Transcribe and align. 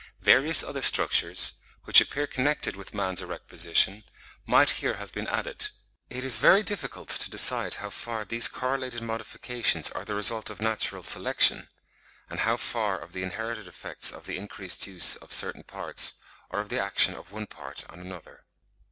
Various 0.23 0.63
other 0.63 0.81
structures, 0.81 1.61
which 1.83 2.01
appear 2.01 2.25
connected 2.25 2.75
with 2.75 2.91
man's 2.95 3.21
erect 3.21 3.47
position, 3.47 4.03
might 4.47 4.71
here 4.81 4.95
have 4.95 5.11
been 5.13 5.27
added. 5.27 5.67
It 6.09 6.23
is 6.23 6.39
very 6.39 6.63
difficult 6.63 7.07
to 7.09 7.29
decide 7.29 7.75
how 7.75 7.91
far 7.91 8.25
these 8.25 8.47
correlated 8.47 9.03
modifications 9.03 9.91
are 9.91 10.03
the 10.03 10.15
result 10.15 10.49
of 10.49 10.59
natural 10.59 11.03
selection, 11.03 11.69
and 12.31 12.39
how 12.39 12.57
far 12.57 12.97
of 12.99 13.13
the 13.13 13.21
inherited 13.21 13.67
effects 13.67 14.11
of 14.11 14.25
the 14.25 14.37
increased 14.37 14.87
use 14.87 15.17
of 15.17 15.31
certain 15.31 15.61
parts, 15.61 16.15
or 16.49 16.61
of 16.61 16.69
the 16.69 16.79
action 16.79 17.13
of 17.13 17.31
one 17.31 17.45
part 17.45 17.85
on 17.87 17.99
another. 17.99 18.45